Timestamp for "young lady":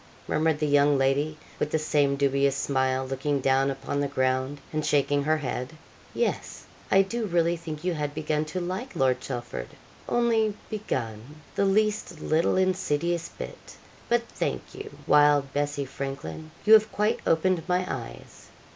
0.65-1.37